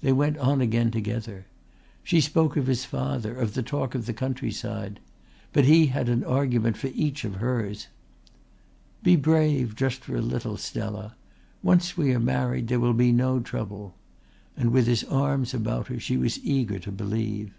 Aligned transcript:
They 0.00 0.10
went 0.10 0.38
on 0.38 0.62
again 0.62 0.90
together. 0.90 1.44
She 2.02 2.22
spoke 2.22 2.56
of 2.56 2.66
his 2.66 2.86
father, 2.86 3.34
of 3.36 3.52
the 3.52 3.62
talk 3.62 3.94
of 3.94 4.06
the 4.06 4.14
countryside. 4.14 5.00
But 5.52 5.66
he 5.66 5.88
had 5.88 6.08
an 6.08 6.24
argument 6.24 6.78
for 6.78 6.86
each 6.94 7.26
of 7.26 7.34
hers. 7.34 7.88
"Be 9.02 9.16
brave 9.16 9.72
for 9.72 9.76
just 9.76 10.08
a 10.08 10.12
little, 10.12 10.56
Stella. 10.56 11.14
Once 11.62 11.94
we 11.94 12.14
are 12.14 12.18
married 12.18 12.68
there 12.68 12.80
will 12.80 12.94
be 12.94 13.12
no 13.12 13.38
trouble," 13.38 13.94
and 14.56 14.72
with 14.72 14.86
his 14.86 15.04
arms 15.04 15.52
about 15.52 15.88
her 15.88 16.00
she 16.00 16.16
was 16.16 16.42
eager 16.42 16.78
to 16.78 16.90
believe. 16.90 17.52